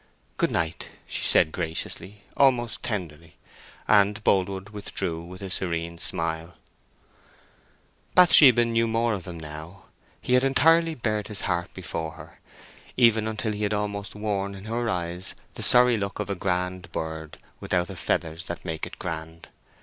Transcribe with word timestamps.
"Good 0.37 0.49
night," 0.49 0.89
she 1.05 1.21
said, 1.23 1.51
graciously—almost 1.51 2.81
tenderly; 2.81 3.35
and 3.87 4.23
Boldwood 4.23 4.69
withdrew 4.71 5.21
with 5.21 5.43
a 5.43 5.51
serene 5.51 5.99
smile. 5.99 6.55
Bathsheba 8.15 8.65
knew 8.65 8.87
more 8.87 9.13
of 9.13 9.27
him 9.27 9.39
now; 9.39 9.83
he 10.19 10.33
had 10.33 10.43
entirely 10.43 10.95
bared 10.95 11.27
his 11.27 11.41
heart 11.41 11.71
before 11.75 12.13
her, 12.13 12.39
even 12.97 13.27
until 13.27 13.51
he 13.51 13.61
had 13.61 13.73
almost 13.75 14.15
worn 14.15 14.55
in 14.55 14.63
her 14.63 14.89
eyes 14.89 15.35
the 15.53 15.61
sorry 15.61 15.97
look 15.97 16.17
of 16.17 16.31
a 16.31 16.35
grand 16.35 16.91
bird 16.91 17.37
without 17.59 17.85
the 17.85 17.95
feathers 17.95 18.45
that 18.45 18.65
make 18.65 18.87
it 18.87 18.97
grand. 18.97 19.49